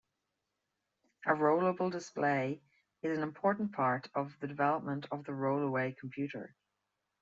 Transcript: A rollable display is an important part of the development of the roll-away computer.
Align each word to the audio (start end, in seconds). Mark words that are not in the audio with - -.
A 1.27 1.33
rollable 1.35 1.91
display 1.91 2.59
is 3.03 3.15
an 3.15 3.21
important 3.21 3.73
part 3.73 4.09
of 4.15 4.33
the 4.39 4.47
development 4.47 5.05
of 5.11 5.25
the 5.25 5.31
roll-away 5.35 5.95
computer. 5.99 6.55